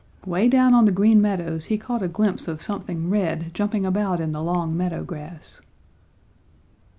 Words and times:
Way 0.25 0.47
down 0.49 0.73
on 0.73 0.85
the 0.85 0.91
Green 0.91 1.21
Meadows 1.21 1.65
he 1.65 1.77
caught 1.77 2.01
a 2.01 2.07
glimpse 2.07 2.47
of 2.47 2.59
something 2.59 3.11
red 3.11 3.51
jumping 3.53 3.85
about 3.85 4.19
in 4.19 4.31
the 4.31 4.41
long 4.41 4.75
meadow 4.75 5.03
grass. 5.03 5.61